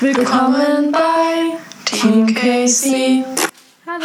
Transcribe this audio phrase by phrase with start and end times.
[0.00, 3.24] Willkommen bei Team Casey.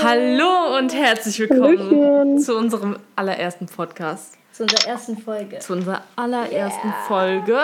[0.01, 2.39] Hallo und herzlich willkommen Hallöchen.
[2.39, 4.33] zu unserem allerersten Podcast.
[4.51, 5.59] Zu unserer ersten Folge.
[5.59, 7.03] Zu unserer allerersten Yeah.
[7.07, 7.59] Folge.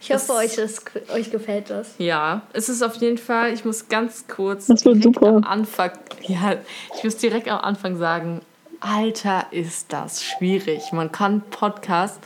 [0.00, 0.82] Ich hoffe, euch, ist,
[1.14, 1.94] euch gefällt das.
[1.98, 5.28] Ja, es ist auf jeden Fall, ich muss ganz kurz Das wird super.
[5.28, 5.92] am Anfang,
[6.22, 6.56] ja,
[6.96, 8.40] ich muss direkt am Anfang sagen,
[8.80, 10.92] Alter, ist das schwierig.
[10.92, 12.18] Man kann Podcast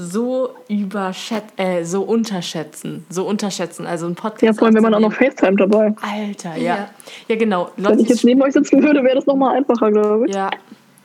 [0.00, 3.84] so überschätzen, äh, so unterschätzen, so unterschätzen.
[3.84, 4.42] Also ein Podcast.
[4.42, 5.92] Ja, vor allem, wenn man auch noch FaceTime dabei.
[6.00, 6.62] Alter, ja.
[6.76, 6.90] Ja.
[7.26, 7.70] Ja, genau.
[7.76, 10.34] Wenn ich jetzt neben euch sitzen würde, wäre das nochmal einfacher, glaube ich.
[10.36, 10.50] Ja,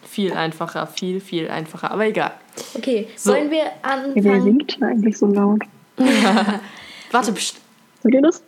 [0.03, 1.89] viel einfacher, viel, viel einfacher.
[1.89, 2.33] Aber egal.
[2.75, 3.31] Okay, So.
[3.31, 4.43] wollen wir Wer anfangen?
[4.43, 5.61] singt denn eigentlich so laut?
[7.11, 7.59] Warte, pst,
[8.07, 8.43] ihr das?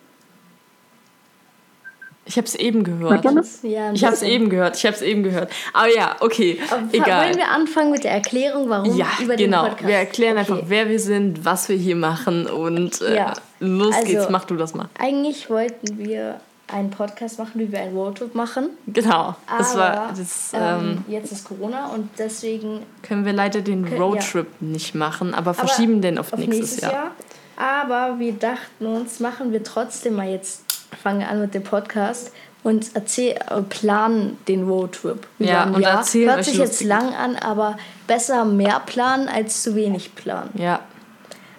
[2.36, 3.24] Ich habe es eben gehört.
[3.64, 4.76] Ja, Ich habe es eben gehört.
[4.76, 5.50] Ich habe es eben gehört.
[5.72, 7.28] Aber ja, okay, Aber egal.
[7.28, 9.64] Wollen wir anfangen mit der Erklärung, warum Ja, über den genau.
[9.64, 9.88] Podcast?
[9.88, 10.52] Wir erklären Okay.
[10.52, 13.34] einfach, wer wir sind, was wir hier machen und äh, Ja.
[13.62, 14.28] los Also- geht's.
[14.30, 14.90] Mach du das mal.
[15.00, 18.72] Eigentlich wollten wir einen Podcast machen, wie wir einen Roadtrip machen.
[18.88, 19.36] Genau.
[19.48, 23.86] Aber das war, das ähm, ähm, jetzt ist Corona und deswegen können wir leider den
[23.88, 27.12] Roadtrip nicht machen, aber aber verschieben den auf, auf nächstes, Jahr.
[27.56, 30.65] Aber wir dachten uns, machen wir trotzdem mal jetzt,
[31.02, 32.32] fangen wir an mit dem Podcast
[32.64, 35.28] und erzähl, äh, planen den Roadtrip.
[35.40, 35.98] über Ja, ein und Jahr.
[36.00, 40.50] erzählen Hört euch sich jetzt lang an, aber besser mehr planen als zu wenig planen.
[40.56, 40.80] Ja.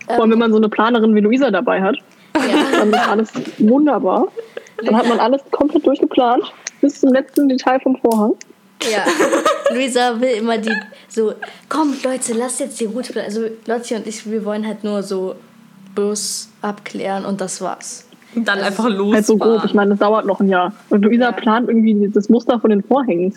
[0.06, 1.96] Vor allem, wenn man so eine Planerin wie Luisa dabei hat,
[2.32, 4.28] dann ist alles wunderbar.
[4.84, 6.44] Dann hat man alles komplett durchgeplant,
[6.80, 8.34] bis zum letzten Detail vom Vorhang.
[8.90, 9.04] Ja,
[9.72, 10.72] Luisa will immer die
[11.08, 11.32] so,
[11.68, 13.26] komm Leute, lasst jetzt die Route planen.
[13.26, 15.34] Also Lotti und ich, wir wollen halt nur so
[15.94, 18.05] Bus abklären und das war's.
[18.34, 19.14] Und dann einfach los.
[19.14, 19.64] Halt so grob.
[19.64, 20.72] Ich meine, das dauert noch ein Jahr.
[20.90, 21.32] Und Luisa Ja.
[21.32, 23.34] plant irgendwie das Muster von den Vorhängen.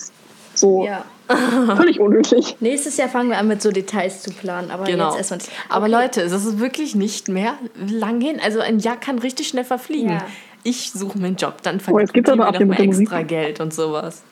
[0.56, 1.06] So Ja.
[1.76, 2.56] völlig unnötig.
[2.60, 5.10] Nächstes Jahr fangen wir an mit so Details zu planen, aber Genau.
[5.10, 5.52] jetzt erstmal nicht.
[5.70, 5.94] Aber Okay.
[6.04, 7.54] Leute, es ist wirklich nicht mehr
[7.88, 8.40] lang hin.
[8.44, 10.10] Also ein Jahr kann richtig schnell verfliegen.
[10.10, 10.26] Ja.
[10.64, 13.60] Ich suche mir einen Job, dann Oh, jetzt gibt's verdienen aber auch noch extra Geld
[13.60, 14.24] und sowas.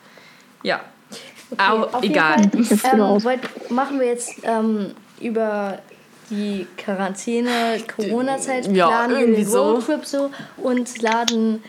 [0.63, 0.81] Ja.
[1.51, 2.49] Okay, Aber egal.
[2.49, 4.87] Fall, ähm, wollt, machen wir jetzt ähm,
[5.21, 5.77] über
[6.29, 7.49] die Quarantäne,
[7.95, 9.71] Corona-Zeit, Ja, planen irgendwie den so.
[9.73, 11.63] Roadtrip so und laden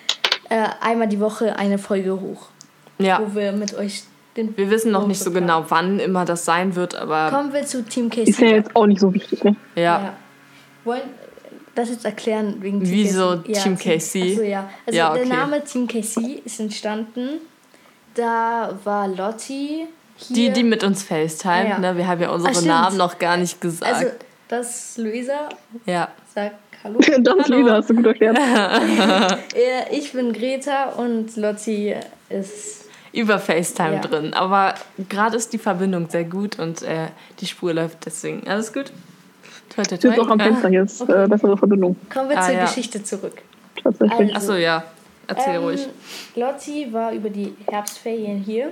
[0.51, 2.49] äh, einmal die Woche eine Folge hoch,
[2.99, 3.21] Ja.
[3.21, 4.03] wo wir mit euch
[4.37, 7.53] den Wir wissen noch nicht so Roadtrip genau, wann immer das sein wird, aber Kommen
[7.53, 8.49] wir zu Team Ist ja Casey.
[8.55, 9.57] jetzt auch nicht so wichtig, ne?
[9.75, 9.83] ja.
[9.83, 10.13] Ja.
[10.85, 11.03] Wollen
[11.75, 13.53] das jetzt erklären wegen Team Wieso Casey?
[13.63, 14.33] Team Casey?
[14.33, 14.71] Achso, ja.
[14.87, 15.33] Also Ja, der okay.
[15.33, 17.41] Name Team Casey ist entstanden.
[18.15, 19.87] Da war Lotti
[20.17, 20.35] hier.
[20.35, 21.79] Die, die mit uns FaceTime, Ja.
[21.79, 21.97] ne?
[21.97, 22.67] Wir haben ja unsere stimmt.
[22.69, 23.93] Namen noch gar nicht gesagt.
[23.95, 24.07] Also,
[24.49, 25.49] das ist Luisa.
[25.87, 26.09] ja.
[26.35, 26.53] Sag
[26.85, 27.01] Hallo.
[27.21, 28.39] Das ist Luisa, hast du gut erklärt.
[29.91, 31.95] Ich bin Greta und Lotti
[32.29, 32.85] ist.
[33.13, 34.01] Über FaceTime Ja.
[34.01, 34.35] drin.
[34.35, 34.75] Aber
[35.09, 37.09] gerade ist die Verbindung sehr gut und äh,
[37.41, 38.47] die Spur läuft deswegen.
[38.47, 38.93] Alles gut?
[39.75, 40.45] Toi, toi, Ich sitze auch am toi.
[40.49, 41.97] Fenster, hier ist äh, bessere Verbindung.
[42.13, 42.65] Kommen wir Ah, zur ja.
[42.65, 43.43] Geschichte zurück.
[43.83, 44.35] Tatsächlich.
[44.37, 44.85] Achso, ja.
[45.27, 45.89] Erzähl Ähm, ruhig.
[46.37, 48.71] Lotti war über die Herbstferien hier.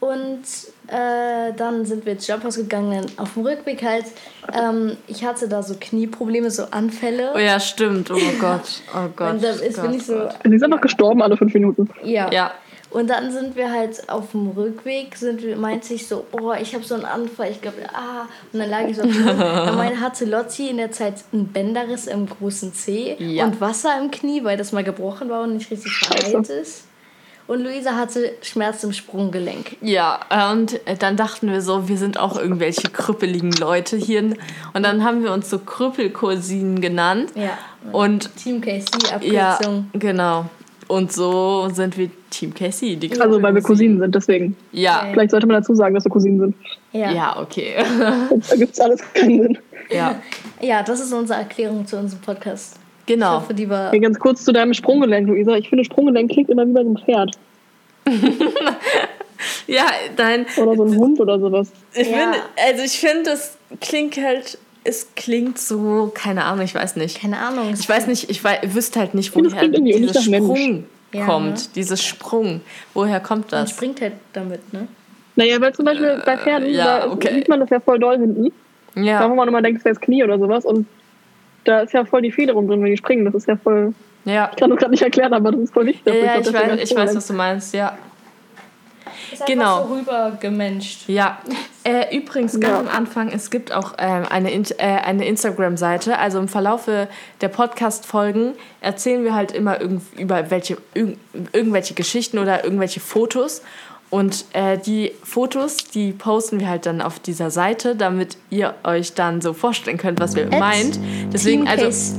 [0.00, 0.42] Und
[0.86, 3.04] äh, dann sind wir ins Jobhaus gegangen.
[3.18, 4.06] Auf dem Rückweg halt,
[4.52, 7.32] ähm, ich hatte da so Knieprobleme, so Anfälle.
[7.34, 8.10] Oh ja, stimmt.
[8.10, 8.82] Oh Gott.
[8.94, 9.32] Oh Gott.
[9.34, 10.34] Und das ist, Gott, bin ich so, Gott.
[10.42, 11.88] Sie ist einfach gestorben alle fünf Minuten.
[12.02, 12.30] ja.
[12.32, 12.52] Ja.
[12.92, 16.74] Und dann sind wir halt auf dem Rückweg, sind wir, meinte ich so, oh, ich
[16.74, 18.22] habe so einen Anfall, ich glaube, ah.
[18.52, 19.26] Und dann lag ich so auf dem.
[19.38, 23.44] Dann meine, hatte Lotti in der Zeit einen Bänderriss im großen Zeh Ja.
[23.44, 26.88] und Wasser im Knie, weil das mal gebrochen war und nicht richtig verheilt ist.
[27.50, 29.76] Und Luisa hatte Schmerz im Sprunggelenk.
[29.80, 30.20] Ja,
[30.52, 34.22] und dann dachten wir so, wir sind auch irgendwelche krüppeligen Leute hier.
[34.22, 37.32] Und dann haben wir uns so Krüppelcousinen genannt.
[37.34, 37.58] Ja.
[37.90, 39.16] Und Team KC, ja,
[39.56, 39.90] Abkürzung.
[39.94, 40.44] genau.
[40.86, 44.56] Und so sind wir Team Cassie, die Also, weil wir Cousinen sind, deswegen.
[44.70, 46.54] Ja, Vielleicht sollte man dazu sagen, dass wir Cousinen sind.
[46.92, 47.00] Ja.
[47.00, 47.12] ja.
[47.12, 47.84] ja, okay.
[48.28, 49.58] Sonst ergibt es alles keinen Sinn.
[50.60, 52.79] ja, das ist unsere Erklärung zu unserem Podcast.
[53.10, 53.36] Ich genau.
[53.40, 53.90] hoffe, die war.
[53.90, 55.56] Hey, ganz kurz zu deinem Sprunggelenk, Luisa.
[55.56, 57.32] Ich finde, Sprunggelenk klingt immer wie bei einem Pferd.
[59.66, 60.44] Ja, dein.
[60.58, 61.70] Oder so ein Hund oder sowas.
[61.94, 62.18] Ich Ja.
[62.18, 62.38] finde,
[62.68, 67.20] also ich finde, es klingt halt, es klingt so, keine Ahnung, ich weiß nicht.
[67.20, 67.72] Keine Ahnung.
[67.72, 70.22] Ich weiß nicht, ich wei- wüsste halt nicht, woher Mensch.
[70.24, 71.54] Sprung Ja, kommt.
[71.56, 71.62] ne?
[71.74, 72.60] Dieses Sprung.
[72.94, 73.70] Woher kommt Man das?
[73.70, 74.88] springt halt damit, ne?
[75.36, 77.32] Naja, weil zum Beispiel bei Pferden, ja, da okay.
[77.34, 78.52] sieht man das ja voll doll hinten.
[78.94, 80.64] Da Ja, wo man immer denkt, es wäre das Knie oder sowas.
[80.66, 80.86] Und
[81.64, 83.24] da ist ja voll die Federung drin, wenn die springen.
[83.24, 83.92] Das ist ja voll.
[84.24, 84.50] ja.
[84.52, 86.12] Ich kann das gerade nicht erklären, aber das ist voll wichtig.
[86.14, 87.96] Ja, ja, glaub, ich weiß, ich weiß, was du meinst, ja.
[89.32, 89.86] Ist Genau.
[89.86, 91.08] so rübergemenscht.
[91.08, 91.38] Ja,
[91.84, 92.78] äh, übrigens ganz Ja.
[92.80, 96.18] am Anfang, es gibt auch ähm, eine, In- äh, eine Instagram-Seite.
[96.18, 97.08] Also im Verlaufe
[97.40, 101.16] der Podcast-Folgen erzählen wir halt immer irgend über welche, irg
[101.52, 103.62] irgendwelche Geschichten oder irgendwelche Fotos.
[104.10, 109.14] Und äh, die Fotos, die posten wir halt dann auf dieser Seite, damit ihr euch
[109.14, 110.98] dann so vorstellen könnt, was wir At meint.
[111.32, 112.18] Deswegen, Team also Case-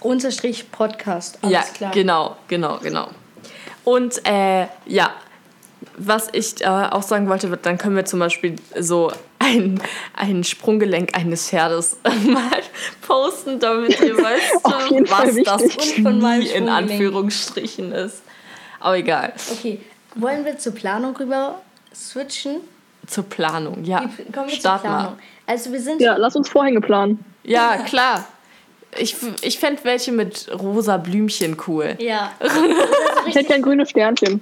[0.00, 1.38] Team-KC-Podcast.
[1.42, 1.92] Alles ja, klar.
[1.92, 3.08] genau, genau, genau.
[3.84, 5.12] Und äh, ja,
[5.96, 9.80] was ich äh, auch sagen wollte, dann können wir zum Beispiel so ein,
[10.16, 12.62] ein Sprunggelenk eines Pferdes mal
[13.02, 16.68] posten, damit ihr weißt, was das von in.
[16.68, 18.22] Anführungsstrichen ist.
[18.80, 19.32] Aber egal.
[19.52, 19.80] Okay,
[20.14, 21.60] wollen wir zur Planung rüber
[21.94, 22.56] switchen?
[23.06, 24.04] Zur Planung, ja.
[24.16, 25.12] Wie kommen wir Start zur Planung?
[25.14, 25.22] mal.
[25.46, 27.24] Also wir sind Ja, lass uns Vorhänge planen.
[27.44, 28.24] Ja, klar.
[28.98, 31.96] Ich, ich fände welche mit rosa Blümchen cool.
[32.00, 32.32] ja.
[33.26, 34.40] Ich hätte gern grüne Sternchen.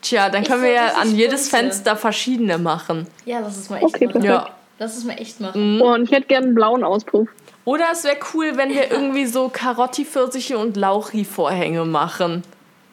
[0.00, 1.56] Tja, dann Ich können wir find, ja das an ist jedes bunte.
[1.56, 3.06] Fenster verschiedene machen.
[3.26, 4.20] Ja, lass es mal echt Okay, machen.
[4.22, 4.46] perfekt.
[4.48, 4.54] Ja.
[4.78, 5.76] Lass es mal echt machen.
[5.76, 5.82] Mhm.
[5.82, 7.28] Und ich hätte gern einen blauen Auspuff.
[7.66, 12.42] Oder es wäre cool, wenn wir irgendwie so Karotti, Pfirsiche und Lauchi-Vorhänge machen.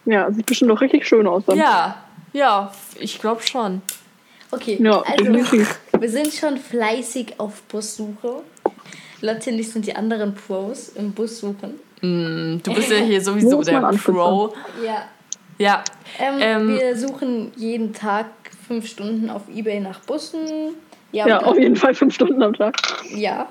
[0.07, 1.57] Ja, sieht bestimmt doch richtig schön aus dann.
[1.57, 1.97] Ja,
[2.33, 3.81] ja, ich glaube schon.
[4.51, 5.79] Okay, Ja, also definitiv.
[5.99, 8.41] wir sind schon fleißig auf Bussuche.
[9.19, 11.79] Lotte und ich sind die anderen Pros im Bussuchen.
[12.01, 13.81] Mm, Du bist ja hier sowieso der?
[13.81, 14.53] Pro.
[14.85, 15.07] Ja.
[15.57, 15.83] Ja,
[16.19, 18.27] Ähm, Ähm, wir suchen jeden Tag
[18.67, 20.75] fünf Stunden auf Ebay nach Bussen.
[21.11, 22.77] Ja, Ja, auf jeden Fall fünf Stunden am Tag.
[23.09, 23.47] Ja.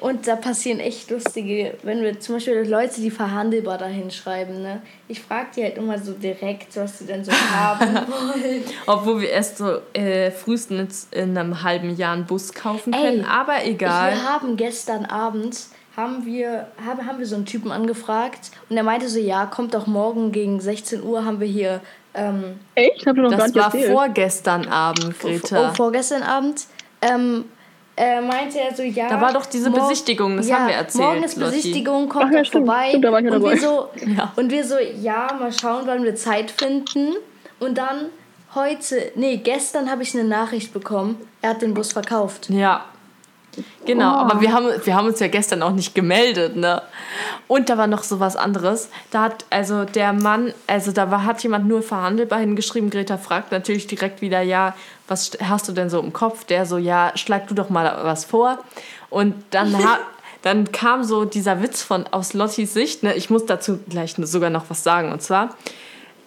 [0.00, 4.82] Und da passieren echt lustige, wenn wir zum Beispiel Leute, die verhandelbar dahin schreiben, ne?
[5.08, 8.62] Ich frage die halt immer so direkt, was sie denn so haben wollen.
[8.86, 13.24] obwohl wir erst so äh, frühestens in einem halben Jahr einen Bus kaufen Ey, können.
[13.24, 14.12] Aber egal.
[14.12, 15.56] Wir haben gestern Abend
[15.96, 19.72] haben wir, haben, haben wir so einen Typen angefragt und er meinte so, ja, kommt
[19.72, 21.80] doch morgen gegen 16 Uhr haben wir hier
[22.12, 23.06] ähm, Echt?
[23.06, 23.92] Ihr noch gar Das nicht war erzählt?
[23.92, 25.72] vorgestern Abend, oh, Greta.
[25.74, 26.66] vorgestern Abend.
[27.02, 27.44] Ähm,
[27.96, 29.08] äh, meinte er so, ja.
[29.08, 31.56] Da war doch diese Besichtigung, das haben wir erzählt, Morgen ist Lotti.
[31.56, 32.88] Besichtigung, kommt Ach ja, stimmt, vorbei.
[32.90, 33.54] stimmt, da war ich ja und, dabei.
[33.54, 34.32] wir so, Ja.
[34.36, 37.14] und wir so, ja, mal schauen, wann wir Zeit finden.
[37.58, 38.06] Und dann
[38.54, 42.50] heute, nee, gestern habe ich eine Nachricht bekommen, er hat den Bus verkauft.
[42.50, 42.84] Ja.
[43.84, 44.16] Genau, Oh.
[44.18, 46.82] aber wir haben, wir haben uns ja gestern auch nicht gemeldet, ne?
[47.48, 48.88] Und da war noch so was anderes.
[49.10, 52.90] Da hat also der Mann, also da war, hat jemand nur verhandelbar hingeschrieben.
[52.90, 54.74] Greta fragt natürlich direkt wieder, ja,
[55.08, 56.44] was hast du denn so im Kopf?
[56.44, 58.58] Der so, ja, schlag du doch mal was vor.
[59.08, 59.98] Und dann, ha,
[60.42, 63.14] dann kam so dieser Witz von aus Lottis Sicht, ne?
[63.14, 65.12] Ich muss dazu gleich sogar noch was sagen.
[65.12, 65.50] Und zwar,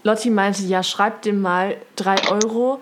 [0.03, 2.79] Lotti meinte, ja, schreib dem mal drei Euro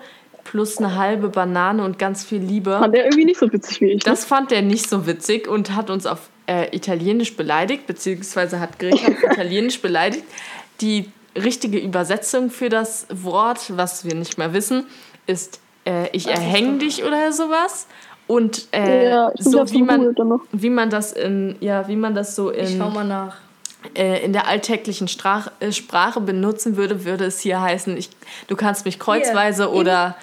[0.50, 2.78] plus eine halbe Banane und ganz viel Liebe.
[2.78, 4.04] Fand der irgendwie nicht so witzig wie ich.
[4.04, 4.10] ne?
[4.10, 8.78] Das fand er nicht so witzig und hat uns auf äh, Italienisch beleidigt, beziehungsweise hat
[8.78, 10.24] Greta auf Italienisch beleidigt.
[10.80, 14.86] Die richtige Übersetzung für das Wort, was wir nicht mehr wissen,
[15.26, 17.86] ist äh, ich erhänge dich oder sowas.
[18.26, 20.14] Und äh, Ja, ich so wie man,
[20.52, 23.36] wie man das in, ja, wie man das so Ich in, schau mal nach.
[23.94, 28.10] äh, in der alltäglichen Strach, äh, Sprache benutzen würde, würde es hier heißen, ich,
[28.46, 30.16] du kannst mich kreuzweise Hier, oder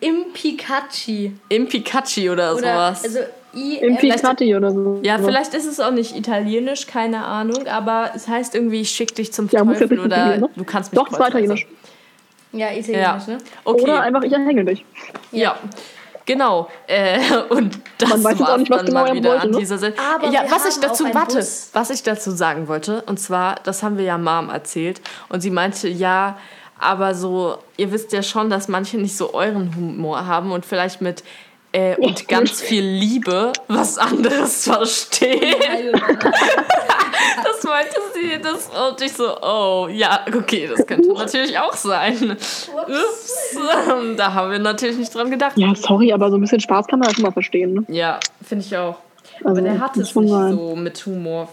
[0.00, 1.32] I- Im Pikachi.
[1.48, 3.04] im Pikachi oder, Oder, sowas.
[3.04, 3.18] also,
[3.52, 5.00] I, Im M- Picati oder so.
[5.02, 9.12] Ja, vielleicht ist es auch nicht italienisch, keine Ahnung, aber es heißt irgendwie, ich schick
[9.16, 10.50] dich zum Ja, ja Teufel nicht oder Italiener.
[10.54, 11.66] du kannst mich Doch, es war italienisch.
[12.52, 13.38] Ja, Ja, italienisch, ne?
[13.64, 13.82] okay.
[13.82, 14.84] Oder einfach, ich erhänge dich.
[15.32, 15.56] ja.
[16.26, 16.68] Genau.
[16.86, 17.18] Äh,
[17.48, 19.58] und das war dann genau mal er wieder wollte, an ne?
[19.58, 19.98] dieser Seite.
[20.14, 21.70] Aber ja, was ich dazu, warte, Bus.
[21.72, 25.50] was ich dazu sagen wollte, und zwar, das haben wir ja Mom erzählt, und sie
[25.50, 26.38] meinte, ja,
[26.80, 31.00] aber so, ihr wisst ja schon, dass manche nicht so euren Humor haben und vielleicht
[31.00, 31.22] mit
[31.72, 36.00] äh, und ganz viel Liebe was anderes verstehen.
[37.44, 42.32] Das meinte sie, das und ich so, oh, ja, okay, das könnte natürlich auch sein.
[42.32, 43.56] Ups,
[44.16, 45.52] da haben wir natürlich nicht dran gedacht.
[45.56, 47.74] Ja, sorry, aber so ein bisschen Spaß kann man das immer verstehen.
[47.74, 47.84] Ne?
[47.88, 48.96] Ja, finde ich auch.
[49.36, 51.48] Also, Aber der hat es schon nicht so mit Humor.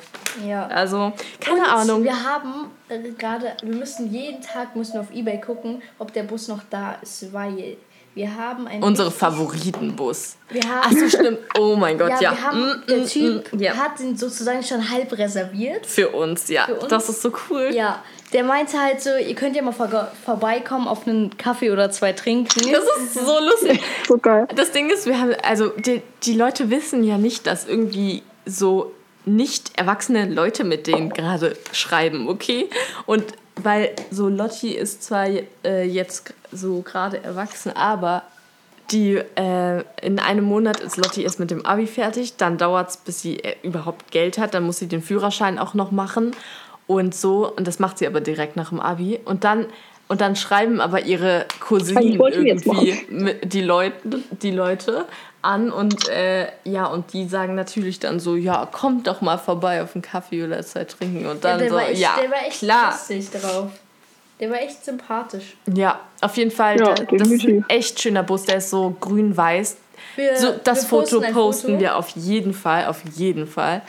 [0.45, 0.67] Ja.
[0.67, 2.03] Also, keine Und Ahnung.
[2.03, 6.23] Wir haben äh, gerade, wir müssen jeden Tag müssen wir auf Ebay gucken, ob der
[6.23, 7.77] Bus noch da ist, weil
[8.17, 8.81] wir haben einen.
[8.81, 10.37] Unsere Favoritenbus.
[10.49, 11.37] Wir Ach haben, so, stimmt.
[11.57, 12.31] Oh mein Gott, ja, ja.
[12.31, 13.73] wir haben, Mm, der mm, Typ mm, ja.
[13.75, 15.85] hat ihn sozusagen schon halb reserviert.
[15.85, 16.65] Für uns, ja.
[16.65, 16.87] Für uns?
[16.87, 17.69] Das ist so cool.
[17.71, 18.03] Ja,
[18.33, 22.13] der meinte halt so, ihr könnt ja mal vor vorbeikommen, auf einen Kaffee oder zwei
[22.13, 22.71] trinken.
[22.71, 23.81] Das ist so lustig.
[24.07, 24.47] So geil.
[24.55, 28.93] Das Ding ist, wir haben, also die, die Leute wissen ja nicht, dass irgendwie so
[29.25, 32.69] nicht erwachsene Leute mit denen gerade schreiben, okay?
[33.05, 33.23] Und
[33.55, 35.27] weil so Lotti ist zwar
[35.65, 38.23] äh, jetzt so gerade erwachsen, aber
[38.91, 42.97] die äh, in einem Monat ist Lotti erst mit dem Abi fertig, dann dauert es,
[42.97, 46.31] bis sie äh, überhaupt Geld hat, dann muss sie den Führerschein auch noch machen
[46.87, 49.65] und so und das macht sie aber direkt nach dem Abi und dann
[50.07, 53.95] und dann schreiben aber ihre Cousinen irgendwie die Leute
[54.41, 55.05] die Leute
[55.41, 59.83] an und äh, ja und die sagen natürlich dann so ja kommt doch mal vorbei
[59.83, 62.31] auf einen Kaffee oder zwei trinken und Ja, dann der, so war echt, ja der
[62.31, 63.71] war echt klar lustig drauf.
[64.39, 65.57] Der war echt sympathisch.
[65.73, 66.77] ja, auf jeden Fall.
[66.79, 67.65] Ja, da- das ist ein definitiv.
[67.69, 68.43] echt schöner Bus.
[68.45, 69.77] Der ist so grün-weiß.
[70.15, 71.79] Wir, so, das wir Foto ein posten Foto.
[71.79, 73.81] wir auf jeden Fall, auf jeden Fall.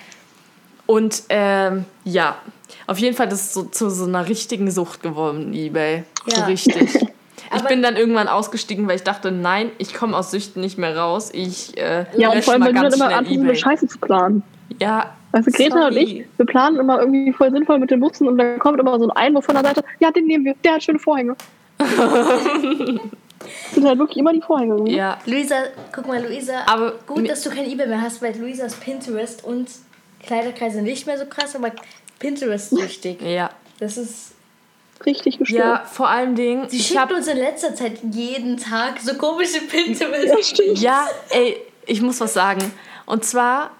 [0.86, 2.36] Und ähm, ja,
[2.86, 6.04] auf jeden Fall, das ist so zu so einer richtigen Sucht geworden, eBay.
[6.26, 6.46] So Ja.
[6.46, 7.06] richtig.
[7.56, 10.94] Ich bin dann irgendwann ausgestiegen, weil ich dachte, nein, ich komme aus Süchten nicht mehr
[10.98, 11.30] raus.
[11.32, 13.56] Ich äh, Ja, und vor allem, mal weil du dann immer anfängst, so eine.
[13.56, 14.42] Scheiße zu planen.
[14.78, 15.98] Ja, Also Greta und Sorry.
[16.02, 19.06] ich, wir planen immer irgendwie voll sinnvoll mit den Bussen und dann kommt immer so
[19.06, 21.36] ein Einwurf von der Seite, ja, den nehmen wir, der hat schöne Vorhänge.
[21.78, 21.88] das
[23.74, 24.74] sind halt wirklich immer die Vorhänge.
[24.74, 24.96] irgendwie.
[24.96, 25.16] ja.
[25.24, 25.54] Luisa,
[25.94, 29.68] guck mal, Luisa, Aber gut, dass du kein Ebay mehr hast, weil Luisas Pinterest und
[30.22, 31.70] Kleiderkreise nicht mehr so krass, aber
[32.18, 33.22] Pinterest süchtig.
[33.22, 33.50] Ja.
[33.80, 34.32] Das ist.
[35.06, 35.60] Richtig gestört.
[35.60, 36.68] Ja, vor allen Dingen.
[36.68, 40.26] Sie ich schickt hab, uns in letzter Zeit jeden Tag so komische Pinterest.
[40.26, 40.78] Ja, stimmt.
[40.80, 41.56] Ja, ey,
[41.86, 42.72] ich muss was sagen.
[43.06, 43.70] Und zwar,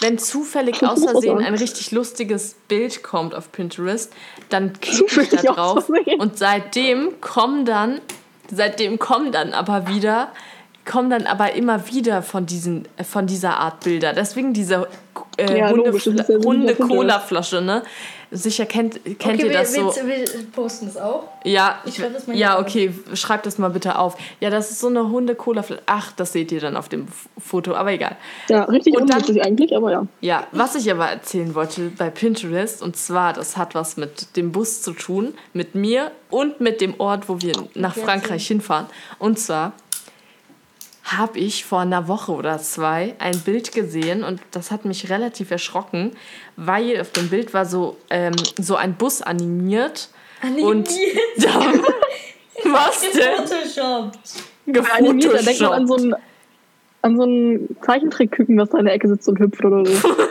[0.00, 1.44] wenn zufällig aus Versehen sagen.
[1.44, 4.12] ein richtig lustiges Bild kommt auf Pinterest,
[4.50, 8.00] dann klicke ich da drauf und seitdem kommen dann,
[8.48, 10.32] seitdem kommen dann aber wieder,
[10.88, 14.12] kommen dann aber immer wieder von diesen, äh, von dieser Art Bilder.
[14.12, 14.88] Deswegen diese
[15.36, 16.74] äh, Ja, ist ja.
[16.74, 17.82] Cola-Flasche, ne?
[18.30, 20.06] Sicher kennt, kennt okay, ihr das wir, so.
[20.06, 21.28] wir, wir posten das auch.
[21.44, 24.18] Ja, Ich das mal ja, okay, schreibt das mal bitte auf.
[24.40, 25.82] Ja, das ist so eine Hunde-Cola-Flasche.
[25.86, 27.06] Ach, das seht ihr dann auf dem
[27.38, 28.16] Foto, aber egal.
[28.50, 30.06] Ja, richtig Und dann- eigentlich, aber ja.
[30.20, 34.52] Ja, was ich aber erzählen wollte bei Pinterest, und zwar, das hat was mit dem
[34.52, 38.04] Bus zu tun, mit mir und mit dem Ort, wo wir nach Erzähl.
[38.04, 38.86] Frankreich hinfahren.
[39.18, 39.72] Und zwar
[41.16, 45.50] habe ich vor einer Woche oder zwei ein Bild gesehen und das hat mich relativ
[45.50, 46.16] erschrocken,
[46.56, 50.08] weil auf dem Bild war so, ähm, so ein Bus animiert.
[50.42, 50.88] Und
[51.38, 51.72] da,
[52.64, 54.32] was denn?
[54.92, 55.88] Animiert, da denkt man an Gefotoshoppt.
[55.88, 56.14] so ein,
[57.02, 60.14] an so ein Zeichentrickküken, was da in der Ecke sitzt und hüpft oder so.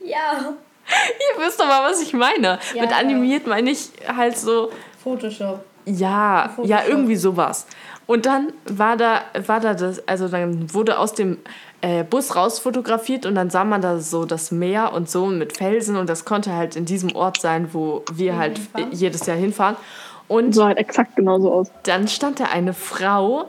[0.00, 0.54] Ja,
[0.88, 2.58] Ihr wisst doch mal, was ich meine.
[2.74, 4.70] Ja, Mit animiert meine ich halt so,
[5.06, 5.64] Photoshop.
[5.84, 6.68] ja, Photoshop.
[6.68, 7.66] ja, irgendwie sowas.
[8.08, 11.38] Und dann war da, war da das, also dann wurde aus dem
[11.80, 15.56] äh, Bus raus fotografiert und dann sah man da so das Meer und so mit
[15.56, 18.92] Felsen und das konnte halt in diesem Ort sein, wo wir halt hinfahren.
[18.92, 19.76] jedes Jahr hinfahren.
[20.26, 21.68] Und Sah halt exakt genauso aus.
[21.84, 23.48] dann stand da eine Frau,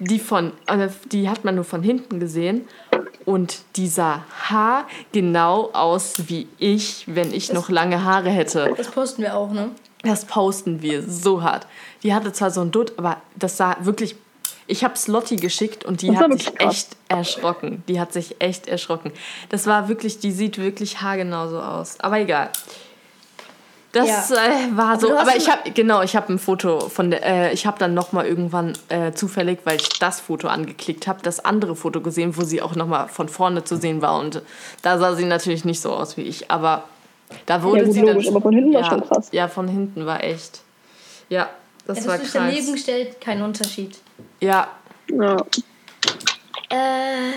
[0.00, 2.68] die von, äh, die hat man nur von hinten gesehen
[3.24, 8.74] und die sah haargenau aus wie ich, wenn ich noch lange Haare hätte.
[8.76, 9.70] Das posten wir auch, ne?
[10.04, 11.66] Das posten wir so hart.
[12.02, 14.16] Die hatte zwar so ein Dutt, aber das sah wirklich.
[14.66, 16.72] Ich habe Lotti geschickt und die Das hat sich krass.
[16.74, 17.82] echt erschrocken.
[17.86, 19.12] Die hat sich echt erschrocken.
[19.50, 22.00] Das war wirklich, die sieht wirklich haargenau so aus.
[22.00, 22.48] Aber egal.
[23.92, 24.36] Das Ja.
[24.36, 25.16] äh, war so.
[25.16, 27.24] Aber ich habe genau, ich habe ein Foto von der.
[27.24, 31.20] Äh, ich habe dann noch mal irgendwann äh, zufällig, weil ich das Foto angeklickt habe,
[31.22, 34.42] das andere Foto gesehen, wo sie auch noch mal von vorne zu sehen war und
[34.82, 36.50] da sah sie natürlich nicht so aus wie ich.
[36.50, 36.84] Aber
[37.46, 38.34] da wurde gut, sie logisch, dann.
[38.36, 39.28] aber von hinten war ja, schon krass.
[39.32, 40.60] Ja, von hinten war echt.
[41.28, 41.48] Ja,
[41.86, 42.42] das Ja, war du dich krass.
[42.46, 43.98] daneben stellt, kein Unterschied.
[44.40, 44.68] Ja,
[45.10, 45.36] Ja.
[46.70, 47.32] Äh,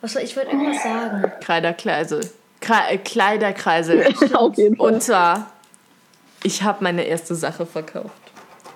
[0.00, 1.32] was soll ich wollte irgendwas sagen?
[1.40, 2.30] Kleiderkreisel.
[2.60, 4.06] Kre äh, Kleiderkreisel.
[4.34, 4.92] Auf jeden Fall.
[4.92, 5.50] Und zwar,
[6.42, 8.10] ich habe meine erste Sache verkauft.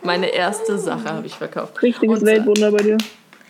[0.03, 1.83] Meine erste Sache habe ich verkauft.
[1.83, 2.99] Richtiges zwar- Weltwunder bei dir.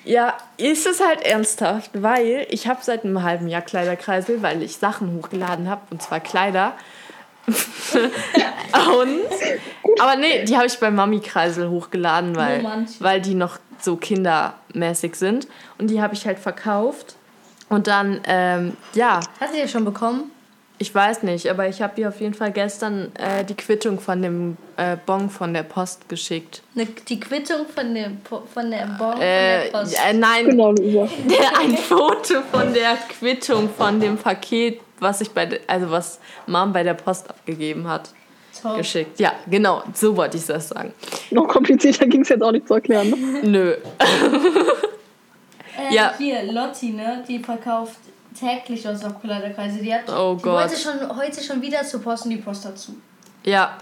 [0.04, 4.76] Ja, ist es halt ernsthaft, weil ich habe seit einem halben Jahr Kleiderkreisel, weil ich
[4.78, 6.72] Sachen hochgeladen habe, und zwar Kleider.
[9.00, 9.20] und,
[10.00, 13.02] aber nee, die habe ich bei Mami-Kreisel hochgeladen, weil, manche.
[13.02, 15.46] weil die noch so kindermäßig sind.
[15.78, 17.14] Und die habe ich halt verkauft.
[17.68, 20.30] Und dann, ähm, ja, Hast du ja schon bekommen?
[20.80, 24.22] ich weiß nicht, aber ich habe ihr auf jeden Fall gestern äh, die Quittung von
[24.22, 26.62] dem äh, Bon von der Post geschickt.
[26.74, 29.98] Ne, die Quittung von, dem, Po- von der Bon Äh, von der Post.
[30.08, 30.70] äh, nein, Genau,
[31.60, 36.82] ein Foto von der Quittung von dem Paket, was ich bei, also was Mom bei
[36.82, 38.10] der Post abgegeben hat,
[38.60, 38.76] Top.
[38.76, 39.18] geschickt.
[39.20, 40.92] Ja, genau, so wollte ich das sagen.
[41.30, 43.10] Noch komplizierter ging es jetzt auch nicht zu erklären.
[43.10, 43.16] Ne?
[43.48, 43.70] Nö.
[43.72, 43.78] Äh,
[45.94, 46.12] Ja.
[46.18, 47.22] Hier, Lotti, ne?
[47.28, 47.96] Die verkauft
[48.38, 49.78] täglich auf Kleiderkreise.
[49.78, 50.54] Die hat Oh die Gott.
[50.70, 52.96] wollte schon heute schon wieder zur Post und die Post dazu.
[53.44, 53.78] Ja,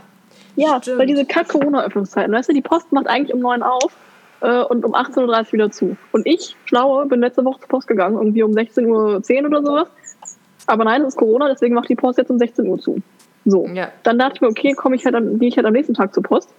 [0.57, 0.99] Ja, Stimmt.
[0.99, 3.93] weil diese kack Corona-Öffnungszeiten, weißt du, die Post macht eigentlich um 9 auf
[4.43, 5.97] äh, und um 18.30 Uhr wieder zu.
[6.13, 9.89] Und ich, Schlaue, bin letzte Woche zur Post gegangen, irgendwie um 16.10 Uhr oder sowas.
[10.67, 13.01] Aber nein, es ist Corona, deswegen macht die Post jetzt um 16 Uhr zu.
[13.45, 13.67] So.
[13.69, 13.89] Ja.
[14.03, 16.13] Dann dachte ich mir, okay, komme ich halt am, gehe ich halt am nächsten Tag
[16.13, 16.53] zur Post.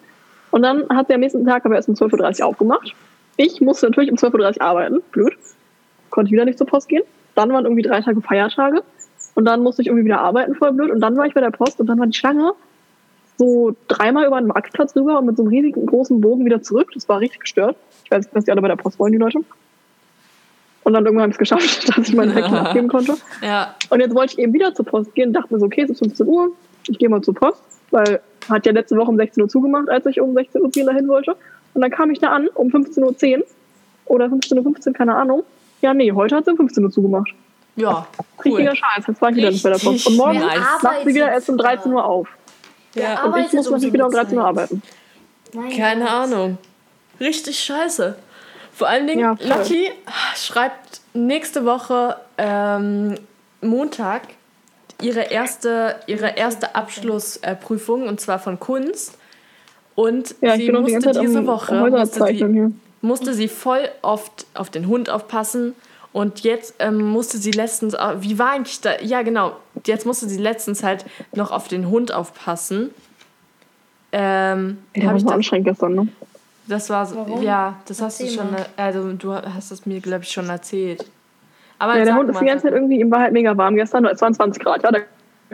[0.52, 2.96] Und dann hat sie am nächsten Tag aber erst um 12.30 Uhr aufgemacht.
[3.36, 5.02] Ich musste natürlich um 12.30 Uhr arbeiten.
[5.12, 5.34] Blöd.
[6.10, 7.04] Konnte wieder nicht zur Post gehen.
[7.36, 8.84] Dann waren irgendwie drei Tage Feiertage.
[9.36, 10.90] Und dann musste ich irgendwie wieder arbeiten, voll blöd.
[10.90, 12.54] Und dann war ich bei der Post und dann war die Schlange
[13.38, 16.90] so dreimal über den Marktplatz rüber und mit so einem riesigen großen Bogen wieder zurück.
[16.96, 17.76] Das war richtig gestört.
[18.04, 19.42] Ich weiß nicht, was die alle bei der Post wollen, die Leute.
[20.88, 23.17] Und dann irgendwann habe ich es geschafft, dass ich meine Päckchen abgeben konnte.
[23.41, 25.89] ja, Und jetzt wollte ich eben wieder zur Post gehen, dachte mir so, okay, es
[25.89, 26.53] ist 15 Uhr,
[26.88, 30.06] ich gehe mal zur Post, weil hat ja letzte Woche um 16 Uhr zugemacht, als
[30.06, 31.36] ich um 16.10 Uhr dahin wollte.
[31.74, 33.46] Und dann kam ich da an, um 15.10 Uhr
[34.06, 35.44] oder 15.15 Uhr, keine Ahnung.
[35.82, 37.34] Ja, nee, heute hat sie um 15 Uhr zugemacht.
[37.75, 38.08] Ja,
[38.46, 38.75] Richtiger cool.
[38.77, 40.08] Scheiß, jetzt war ich wieder nicht bei der Post.
[40.08, 40.62] Und morgen nice.
[40.82, 42.29] macht sie wieder erst um 13 Uhr auf.
[42.96, 43.25] Ja.
[43.25, 44.82] Und ich muss natürlich wieder um 13 Uhr arbeiten.
[45.75, 46.10] Keine.
[46.10, 46.58] Ahnung.
[47.20, 48.15] Richtig scheiße.
[48.77, 49.36] Vor allen Dingen, Ja.
[49.39, 49.89] Lucky
[50.36, 53.15] schreibt nächste Woche ähm,
[53.60, 54.22] Montag
[55.01, 59.17] ihre erste, ihre erste Abschlussprüfung und zwar von Kunst.
[59.96, 64.69] Und Ja, sie die musste Zeit diese Woche musste sie, musste sie voll oft auf
[64.69, 65.74] den Hund aufpassen.
[66.13, 69.53] Und jetzt ähm, musste sie letztens, wie war eigentlich da, ja genau,
[69.88, 71.03] jetzt musste sie letztens halt
[71.34, 72.91] noch auf den Hund aufpassen.
[74.12, 76.07] Ähm, war ich das, anstrengend gestern, ne?
[76.67, 77.41] Das war so, Warum?
[77.41, 78.65] ja, das hast du Erzähl schon, mal.
[78.75, 81.05] also du hast es mir, glaube ich, schon erzählt.
[81.79, 84.05] Aber Ja, der Hund ist die ganze Zeit irgendwie, ihm war halt mega warm gestern,
[84.05, 85.00] es waren 20 Grad, ja, da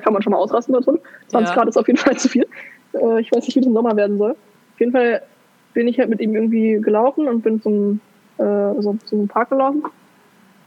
[0.01, 0.99] kann man schon mal ausrasten da drin.
[1.27, 1.55] 20 Ja.
[1.55, 2.47] Grad ist auf jeden Fall zu viel.
[2.93, 4.31] Äh, ich weiß nicht, wie das im Sommer werden soll.
[4.31, 5.21] Auf jeden Fall
[5.73, 7.99] bin ich halt mit ihm irgendwie gelaufen und bin zum,
[8.37, 8.43] äh,
[8.81, 9.83] so, zum Park gelaufen.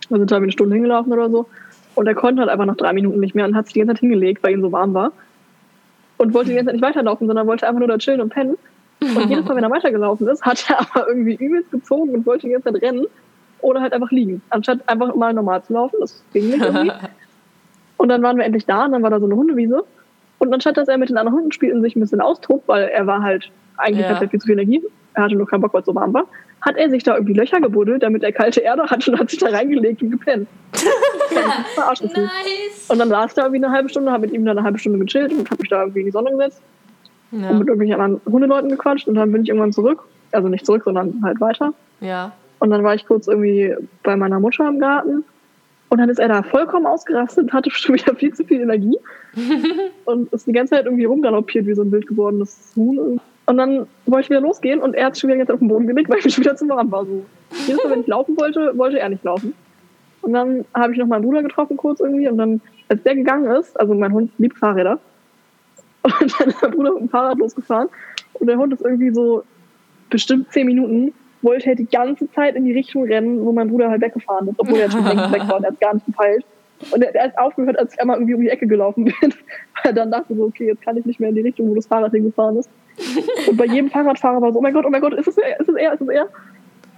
[0.08, 1.46] Wir sind da eine Stunde hingelaufen oder so.
[1.94, 3.94] Und er konnte halt einfach nach drei Minuten nicht mehr und hat sich die ganze
[3.94, 5.12] Zeit hingelegt, weil ihm so warm war.
[6.18, 8.56] Und wollte die ganze Zeit nicht weiterlaufen, sondern wollte einfach nur da chillen und pennen.
[9.00, 12.46] Und jedes Mal, wenn er weitergelaufen ist, hat er aber irgendwie übelst gezogen und wollte
[12.46, 13.06] die ganze Zeit rennen
[13.60, 14.42] oder halt einfach liegen.
[14.50, 16.92] Anstatt einfach mal normal zu laufen, das ging nicht irgendwie.
[17.98, 19.82] Und dann waren wir endlich da und dann war da so eine Hundewiese.
[20.38, 22.88] Und anstatt dass er mit den anderen Hunden spielt und sich ein bisschen austobt, weil
[22.88, 24.14] er war halt, eigentlich Ja.
[24.14, 24.82] hat er viel zu viel Energie,
[25.14, 26.26] er hatte nur keinen Bock, weil es so warm war,
[26.60, 29.38] hat er sich da irgendwie Löcher gebuddelt, damit er kalte Erde hatte und hat sich
[29.38, 30.46] da reingelegt und gepennt.
[31.96, 32.20] Sie.
[32.20, 32.86] Nice.
[32.88, 34.98] Und dann saß da irgendwie eine halbe Stunde, habe mit ihm dann eine halbe Stunde
[34.98, 36.60] gechillt und habe mich da irgendwie in die Sonne gesetzt
[37.32, 40.04] Ja, und mit irgendwelchen anderen Hundeleuten gequatscht und dann bin ich irgendwann zurück.
[40.32, 41.72] Also nicht zurück, sondern halt weiter.
[42.00, 42.32] ja.
[42.58, 45.24] Und dann war ich kurz irgendwie bei meiner Mutter im Garten.
[45.88, 48.96] Und dann ist er da vollkommen ausgerastet, hatte schon wieder viel zu viel Energie.
[50.04, 53.20] und ist die ganze Zeit irgendwie rumgaloppiert wie so ein wild gewordenes Huhn.
[53.46, 55.86] Und dann wollte ich wieder losgehen und er hat schon wieder Zeit auf den Boden
[55.86, 57.04] gelegt, weil mir schon wieder zu warm war.
[57.04, 57.24] So.
[57.66, 59.54] Jedes Mal, wenn ich laufen wollte, wollte er nicht laufen.
[60.22, 62.28] Und dann habe ich noch meinen Bruder getroffen kurz irgendwie.
[62.28, 64.98] Und dann, als der gegangen ist, also mein Hund liebt Fahrräder.
[66.20, 67.88] Und dann ist mein Bruder mit dem Fahrrad losgefahren.
[68.34, 69.42] Und der Hund ist irgendwie so
[70.10, 73.88] bestimmt zehn Minuten wollte er die ganze Zeit in die Richtung rennen, wo mein Bruder
[73.88, 76.44] halt weggefahren ist, obwohl er schon längst weg war und er hat gar nicht gepeilt.
[76.90, 79.92] Und er, ist aufgehört, als ich einmal irgendwie um die Ecke gelaufen bin, weil er
[79.92, 82.12] dann dachte so, okay, jetzt kann ich nicht mehr in die Richtung, wo das Fahrrad
[82.12, 82.68] hingefahren ist.
[83.48, 85.60] Und bei jedem Fahrradfahrer war so, oh mein Gott, oh mein Gott, ist es er,
[85.60, 86.28] ist es er, ist es er?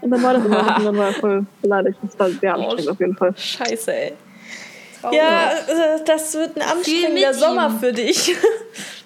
[0.01, 1.99] Und dann war das immer und dann war er voll beleidigt.
[2.03, 3.37] Das war sehr anstrengend auf jeden Fall.
[3.37, 4.13] Scheiße, ey.
[5.01, 5.19] Traurig.
[5.19, 7.79] Ja, äh, das wird ein anstrengender Sommer ihm.
[7.79, 8.37] für dich.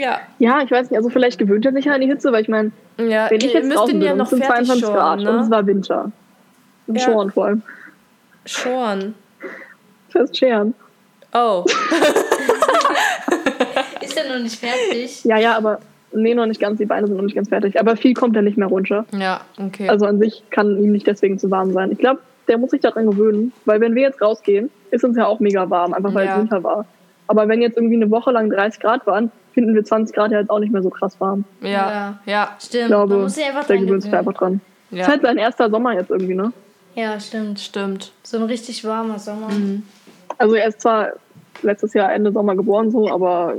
[0.00, 0.20] ja.
[0.38, 2.48] Ja, ich weiß nicht, also vielleicht gewöhnt er sich ja an die Hitze, weil ich
[2.48, 5.20] meine, Ja, wenn ich jetzt draußen ihn bin ja noch es sind fertig 22 Grad
[5.20, 5.54] schoren, und es ne?
[5.54, 6.12] war Winter.
[6.86, 7.04] Und Ja.
[7.04, 7.62] Schoren vor allem.
[8.46, 9.14] Schoren.
[10.08, 10.74] Fest scheren.
[11.32, 11.64] Oh.
[14.00, 15.24] Ist ja noch nicht fertig.
[15.24, 15.78] Ja, ja, aber
[16.12, 17.78] nee, noch nicht ganz, die Beine sind noch nicht ganz fertig.
[17.78, 19.04] Aber viel kommt er nicht mehr runter.
[19.16, 19.88] Ja, okay.
[19.88, 21.92] Also an sich kann ihm nicht deswegen zu warm sein.
[21.92, 25.26] Ich glaube, der muss sich daran gewöhnen, weil wenn wir jetzt rausgehen, ist uns ja
[25.26, 26.34] auch mega warm, einfach weil Ja.
[26.34, 26.84] es Winter war.
[27.30, 30.40] Aber wenn jetzt irgendwie eine Woche lang 30 Grad waren, finden wir 20 Grad ja
[30.40, 31.44] jetzt auch nicht mehr so krass warm.
[31.60, 32.82] ja, ja, Stimmt.
[32.82, 34.60] Ich glaube, Man muss einfach der dran gewöhnt sich da einfach dran.
[34.90, 35.02] ja.
[35.02, 36.52] Ist halt sein erster Sommer jetzt irgendwie, ne?
[36.96, 37.60] Ja, stimmt.
[37.60, 38.10] Stimmt.
[38.24, 39.48] So ein richtig warmer Sommer.
[39.48, 39.84] Mhm.
[40.38, 41.10] Also er ist zwar
[41.62, 43.54] letztes Jahr Ende Sommer geboren so, aber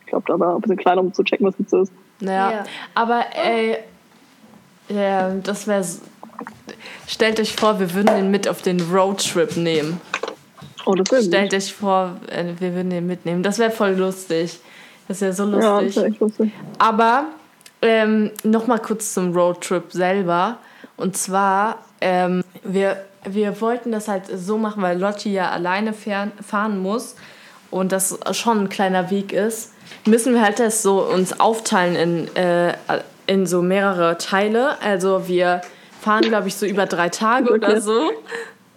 [0.00, 1.92] ich glaube, da war ein bisschen kleiner, um zu checken, was Hitze ist.
[2.20, 2.50] Ja.
[2.52, 2.64] Ja.
[2.94, 3.76] Aber ey,
[4.88, 5.84] ja, das wäre.
[7.06, 10.00] Stellt euch vor, wir würden ihn mit auf den Roadtrip nehmen.
[10.86, 13.42] Oh, das wäre Stellt euch vor, äh, wir würden ihn mitnehmen.
[13.42, 14.58] Das wäre voll lustig.
[15.08, 15.96] Das wäre so Ja, das lustig.
[15.96, 16.52] wäre echt lustig.
[16.78, 17.24] Aber
[17.82, 20.58] ähm, nochmal kurz zum Roadtrip selber.
[20.96, 26.78] Und zwar, ähm, wir, wir wollten das halt so machen, weil Lotti ja alleine fahren
[26.78, 27.16] muss
[27.70, 29.72] und das schon ein kleiner Weg ist,
[30.06, 32.74] müssen wir halt das so uns aufteilen in, äh,
[33.26, 34.80] in so mehrere Teile.
[34.82, 35.60] Also wir
[36.00, 37.80] fahren, glaube ich, so über drei Tage oder Okay.
[37.80, 38.10] so.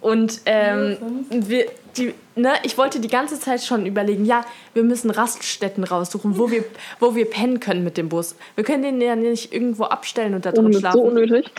[0.04, 0.98] Und ähm,
[1.30, 1.64] wir,
[1.96, 6.50] die, ne, ich wollte die ganze Zeit schon überlegen, ja, wir müssen Raststätten raussuchen, wo
[6.50, 6.62] wir,
[7.00, 8.36] wo wir pennen können mit dem Bus.
[8.54, 10.98] Wir können den ja nicht irgendwo abstellen und da drin schlafen.
[10.98, 11.50] so unnötig.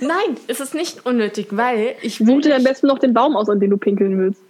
[0.00, 3.36] Nein, es ist nicht unnötig, weil ich will Such dir am besten noch den Baum
[3.36, 4.40] aus, an den du pinkeln willst.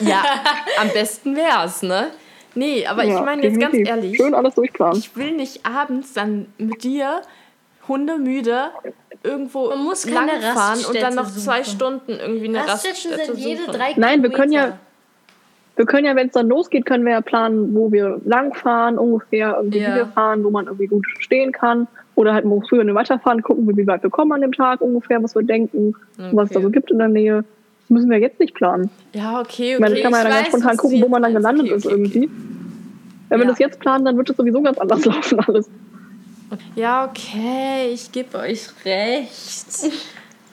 [0.00, 0.24] Ja,
[0.80, 2.06] am besten wär's, ne?
[2.54, 4.98] Nee, aber ich Ja, meine jetzt ganz ehrlich, Schön alles durchplanen.
[4.98, 7.20] ich will nicht abends dann mit dir,
[7.86, 8.70] hundemüde,
[9.28, 11.76] irgendwo Man muss keine langfahren und dann noch Raststätte zwei suchen.
[11.76, 13.74] Stunden irgendwie eine Raststätten Raststätte sind jede suchen.
[13.74, 14.78] drei Nein, wir können ja-.
[15.76, 19.54] Wir können ja, wenn es dann losgeht, können wir ja planen, wo wir langfahren, ungefähr
[19.58, 19.92] irgendwie Ja.
[19.92, 21.86] wie wir fahren, wo man irgendwie gut stehen kann.
[22.16, 25.22] Oder halt wo früher wir weiterfahren, gucken, wie weit wir kommen an dem Tag ungefähr,
[25.22, 25.94] was wir denken,
[26.32, 26.62] was es da Okay.
[26.66, 27.44] so gibt in der Nähe.
[27.82, 28.90] Das müssen wir jetzt nicht planen.
[29.14, 30.02] Ja, okay, Ich meine, das okay.
[30.02, 32.30] kann man ja dann ganz spontan gucken, wo man dann gelandet ist Okay, okay, irgendwie.
[33.28, 33.50] Wenn wir Ja.
[33.52, 35.70] das jetzt planen, dann wird es sowieso ganz anders laufen alles.
[36.74, 39.66] Ja, okay, ich gebe euch recht.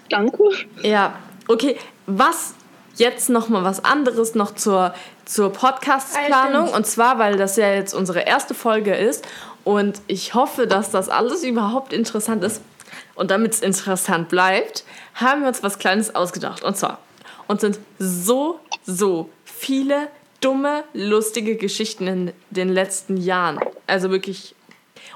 [0.09, 0.43] Danke.
[0.83, 1.15] Ja,
[1.47, 2.53] okay, was
[2.95, 4.93] jetzt noch mal was anderes noch zur,
[5.25, 6.67] zur Podcast-Planung.
[6.67, 6.77] stimmt.
[6.77, 9.25] Und zwar, weil das ja jetzt unsere erste Folge ist.
[9.63, 12.61] Und ich hoffe, dass das alles überhaupt interessant ist.
[13.15, 14.83] Und damit es interessant bleibt,
[15.15, 16.63] haben wir uns was Kleines ausgedacht.
[16.63, 16.99] Und zwar,
[17.47, 20.07] uns sind so, so viele
[20.41, 23.59] dumme, lustige Geschichten in den letzten Jahren.
[23.87, 24.53] Also wirklich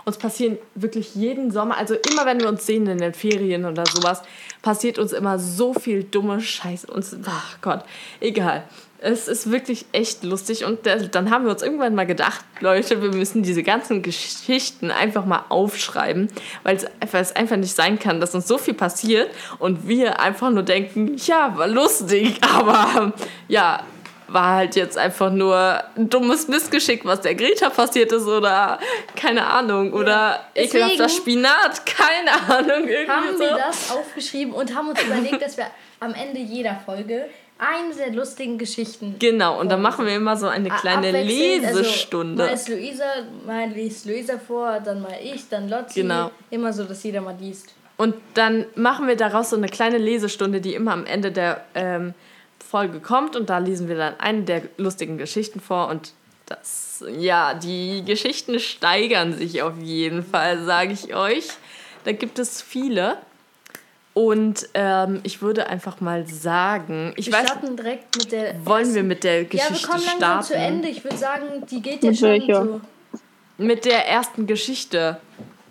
[0.06, 3.84] uns passieren wirklich jeden Sommer, also immer wenn wir uns sehen in den Ferien oder
[3.86, 4.22] sowas,
[4.62, 6.88] passiert uns immer so viel dumme Scheiße.
[6.88, 7.84] Uns, ach Gott,
[8.20, 8.64] egal.
[9.02, 13.02] Es ist wirklich echt lustig und da- dann haben wir uns irgendwann mal gedacht, Leute,
[13.02, 16.28] wir müssen diese ganzen Geschichten einfach mal aufschreiben,
[16.64, 16.76] weil
[17.14, 21.16] es einfach nicht sein kann, dass uns so viel passiert und wir einfach nur denken,
[21.16, 23.14] ja, war lustig, aber
[23.48, 23.84] ja,
[24.32, 28.80] war halt jetzt einfach nur ein dummes Missgeschick, was der Greta passiert ist oder
[29.16, 33.44] keine Ahnung oder Deswegen- ekelhafter Spinat, keine Ahnung, irgendwie haben so.
[33.44, 35.68] wir das aufgeschrieben und haben uns überlegt, dass wir
[36.00, 37.26] am Ende jeder Folge
[37.58, 42.46] eine der lustigen Geschichten Genau, und dann machen wir immer so eine kleine also Lesestunde.
[42.46, 43.04] mal ist Luisa,
[43.46, 46.02] mal liest Luisa vor, dann mal ich, dann Lotti.
[46.02, 46.32] Genau.
[46.50, 47.74] Immer so, dass jeder mal liest.
[47.98, 52.14] Und dann machen wir daraus so eine kleine Lesestunde, die immer am Ende der ähm,
[52.70, 53.36] Folge kommt.
[53.36, 55.88] Und da lesen wir dann eine der lustigen Geschichten vor.
[55.90, 56.14] Und
[56.46, 61.48] das, ja, die Geschichten steigern sich auf jeden Fall, sage ich euch.
[62.06, 63.18] Da gibt es viele.
[64.16, 68.66] Und ähm, ich würde einfach mal sagen, ich Wir weiß, starten direkt mit der.
[68.66, 70.44] wollen wir mit der Ja, wir Geschichte kommen langsam starten?
[70.48, 70.88] zu Ende.
[70.90, 72.66] Ich würde sagen, die geht ja Mit schon welcher?
[72.66, 72.82] so.
[73.58, 75.20] Mit der ersten Geschichte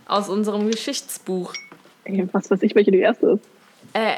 [0.06, 1.52] aus unserem Geschichtsbuch.
[2.32, 3.44] Was weiß ich, welche die erste ist.
[3.92, 4.16] Äh,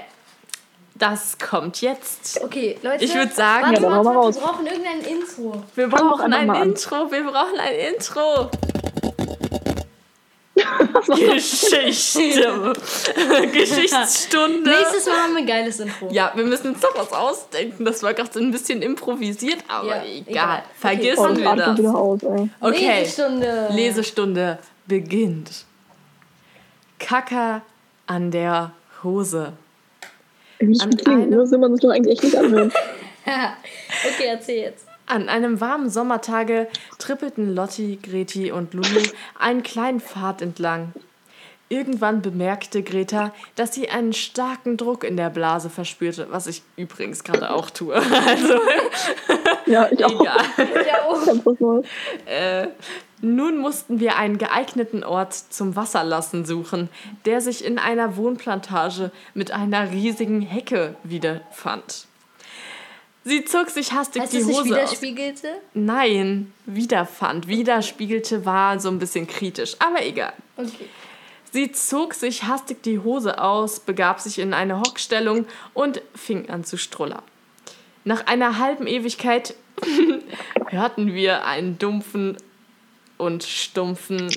[1.00, 2.40] das kommt jetzt.
[2.44, 3.04] Okay, Leute.
[3.04, 4.34] Ich würd sagen- warte, Ja, warte, warte, raus.
[4.36, 5.62] Wir brauchen irgendein Intro.
[5.74, 6.54] Wir brauchen ein.
[6.62, 8.50] Intro, wir brauchen ein Intro.
[11.16, 12.72] Geschichte.
[13.52, 14.70] Geschichtsstunde.
[14.70, 16.08] Nächstes Mal haben wir ein geiles Intro.
[16.10, 17.84] Ja, wir müssen uns doch was ausdenken.
[17.84, 20.24] Das war gerade so ein bisschen improvisiert, aber Ja, egal.
[20.26, 20.62] egal.
[20.78, 21.94] Vergessen Oh, das wir das.
[21.94, 22.20] aus.
[22.60, 23.68] Okay, Lesestunde.
[23.72, 25.50] Lesestunde beginnt.
[26.98, 27.62] Kacker
[28.06, 29.52] an der Hose.
[30.60, 31.50] Wie das An klingt, einem- ne?
[31.50, 32.72] Will man sich doch eigentlich echt nicht anhören.
[33.26, 34.86] okay, erzähl jetzt.
[35.06, 36.68] An einem warmen Sommertage
[36.98, 39.00] trippelten Lotti, Greti und Lulu
[39.38, 40.92] einen kleinen Pfad entlang.
[41.68, 47.22] Irgendwann bemerkte Greta, dass sie einen starken Druck in der Blase verspürte, was ich übrigens
[47.24, 47.94] gerade auch tue.
[48.26, 48.54] Also,
[49.66, 50.20] Ja, ich auch.
[50.20, 50.36] egal.
[51.08, 51.16] Oh.
[51.44, 51.86] Was Neues.
[52.26, 52.66] Äh,
[53.22, 56.88] nun mussten wir einen geeigneten Ort zum Wasserlassen suchen,
[57.24, 62.06] der sich in einer Wohnplantage mit einer riesigen Hecke wiederfand.
[63.22, 64.90] Sie zog sich hastig Heißt die das nicht Hose aus.
[64.92, 65.48] widerspiegelte?
[65.74, 67.48] Nein, wiederfand.
[67.48, 70.32] Widerspiegelte war so ein bisschen kritisch, aber egal.
[70.56, 70.88] Okay.
[71.52, 76.64] Sie zog sich hastig die Hose aus, begab sich in eine Hockstellung und fing an
[76.64, 77.22] zu strullern.
[78.04, 79.54] Nach einer halben Ewigkeit
[80.68, 82.36] hörten wir einen dumpfen
[83.20, 84.28] und stumpfen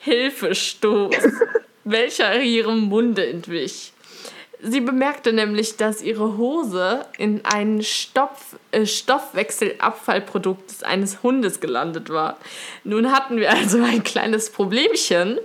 [0.00, 1.14] Hilfestoß,
[1.84, 3.92] welcher ihrem Munde entwich.
[4.64, 12.38] Sie bemerkte nämlich, dass ihre Hose in ein Stopf, äh, Stoffwechselabfallprodukt eines Hundes gelandet war.
[12.84, 15.38] Nun hatten wir also ein kleines Problemchen,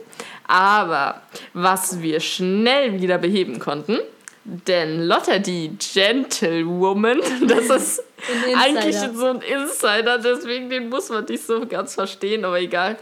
[0.48, 1.22] aber
[1.54, 3.98] was wir schnell wieder beheben konnten,
[4.49, 8.03] denn Lotta, die Gentlewoman, das ist
[8.45, 8.57] Insider.
[8.60, 12.95] eigentlich so ein Insider, deswegen den muss man nicht so ganz verstehen, aber egal.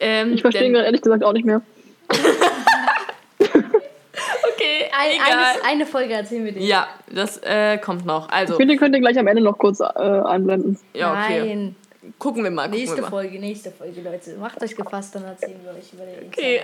[0.00, 1.62] Ähm, Ich verstehe ihn ehrlich gesagt auch nicht mehr.
[4.54, 5.30] Okay, Ein, egal.
[5.30, 6.60] eine, eine Folge erzählen wir dir.
[6.62, 8.28] Ja, das äh, kommt noch.
[8.28, 10.78] Also, Ich finde, den könnt ihr gleich am Ende noch kurz äh, einblenden.
[10.94, 11.38] ja, okay.
[11.46, 11.76] Nein.
[12.18, 13.10] Gucken wir mal, gucken wir Nächste mal.
[13.10, 14.36] Folge, nächste Folge, Leute.
[14.38, 16.60] Macht euch gefasst, dann erzählen wir euch über den Okay.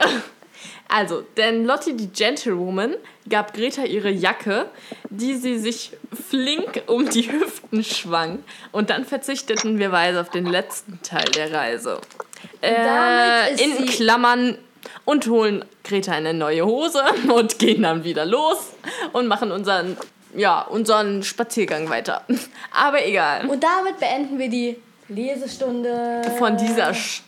[0.89, 2.95] Also, denn Lotti, die Gentlewoman,
[3.29, 4.67] gab Greta ihre Jacke,
[5.11, 5.93] die sie sich
[6.29, 8.39] flink um die Hüften schwang.
[8.73, 12.01] Und dann verzichteten wir weise auf den letzten Teil der Reise.
[12.63, 14.59] Äh, in Klammern
[15.05, 18.73] und holen Greta eine neue Hose und gehen dann wieder los
[19.13, 19.97] und machen unseren,
[20.35, 22.25] ja, unseren Spaziergang weiter.
[22.73, 23.47] Aber egal.
[23.47, 24.77] Und damit beenden wir die
[25.09, 26.23] Lesestunde.
[26.39, 27.28] Von dieser Stunde,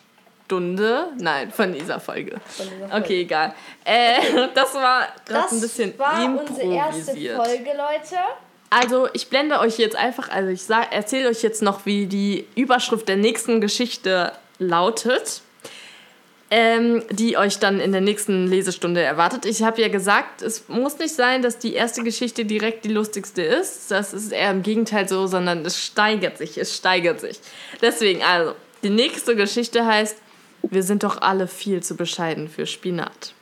[0.59, 2.41] nein, von dieser Folge.
[2.45, 3.05] Von dieser Folge.
[3.05, 3.55] Okay, egal.
[3.85, 7.37] Äh, das war gerade ein bisschen war unsere erste improvisiert.
[7.37, 8.17] Folge, Leute.
[8.71, 13.09] Also, ich blende euch jetzt einfach, also ich erzähle euch jetzt noch, wie die Überschrift
[13.09, 15.43] der nächsten Geschichte lautet,
[16.53, 19.45] ähm, die euch dann in der nächsten Lesestunde erwartet.
[19.45, 23.43] Ich habe ja gesagt, es muss nicht sein, dass die erste Geschichte direkt die lustigste
[23.43, 23.91] ist.
[23.91, 27.41] Das ist eher im Gegenteil so, sondern es steigert sich, es steigert sich.
[27.83, 30.17] Deswegen, also, die nächste Geschichte heißt,
[30.62, 33.35] wir sind doch alle viel zu bescheiden für Spinat.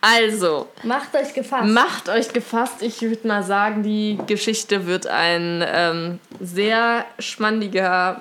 [0.00, 1.64] Also, Macht euch gefasst.
[1.72, 2.82] macht euch gefasst.
[2.82, 8.20] Ich würde mal sagen, die Geschichte wird ein ähm, sehr schmandiger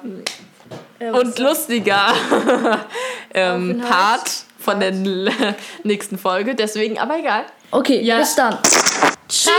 [1.00, 2.14] Äh, und lustiger
[3.34, 3.82] ähm.
[3.82, 4.92] Part von der
[5.84, 6.56] nächsten Folge.
[6.56, 7.44] Deswegen, aber egal.
[7.72, 8.20] Okay, Ja.
[8.20, 8.58] bis dann.
[9.28, 9.52] Tschüss!